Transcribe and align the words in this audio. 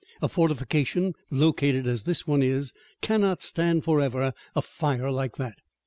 A 0.19 0.27
fortification 0.27 1.13
located 1.29 1.85
as 1.85 2.05
this 2.05 2.25
one 2.25 2.41
is 2.41 2.73
cannot 3.01 3.43
stand 3.43 3.83
forever 3.83 4.33
a 4.55 4.61
fire 4.63 5.11
like 5.11 5.35
that." 5.35 5.59